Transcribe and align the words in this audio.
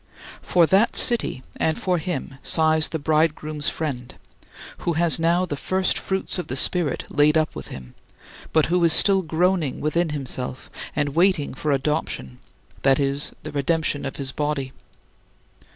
For 0.41 0.65
that 0.65 0.95
city 0.95 1.43
and 1.57 1.77
for 1.77 1.99
him 1.99 2.39
sighs 2.41 2.89
the 2.89 2.97
Bridegroom's 2.97 3.69
friend, 3.69 4.15
who 4.79 4.93
has 4.93 5.19
now 5.19 5.45
the 5.45 5.55
first 5.55 5.95
fruits 5.95 6.39
of 6.39 6.47
the 6.47 6.55
Spirit 6.55 7.03
laid 7.11 7.37
up 7.37 7.55
with 7.55 7.67
him, 7.67 7.93
but 8.51 8.65
who 8.65 8.83
is 8.83 8.93
still 8.93 9.21
groaning 9.21 9.79
within 9.79 10.09
himself 10.09 10.71
and 10.95 11.09
waiting 11.13 11.53
for 11.53 11.71
adoption, 11.71 12.39
that 12.81 12.99
is, 12.99 13.33
the 13.43 13.51
redemption 13.51 14.03
of 14.03 14.15
his 14.15 14.31
body. 14.31 14.73